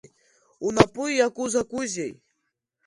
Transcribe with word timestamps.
Унапы 0.65 1.05
иаку 1.13 1.43
закәызеи? 1.51 2.11